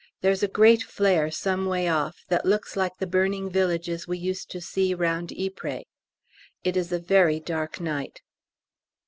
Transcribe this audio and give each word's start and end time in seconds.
There's 0.21 0.41
a 0.41 0.47
great 0.47 0.81
flare 0.81 1.29
some 1.29 1.67
way 1.67 1.87
off 1.87 2.25
that 2.27 2.43
looks 2.43 2.75
like 2.75 2.97
the 2.97 3.05
burning 3.05 3.51
villages 3.51 4.07
we 4.07 4.17
used 4.17 4.49
to 4.49 4.59
see 4.59 4.95
round 4.95 5.31
Ypres. 5.31 5.83
It 6.63 6.75
is 6.75 6.91
a 6.91 6.97
very 6.97 7.39
dark 7.39 7.79
night. 7.79 8.23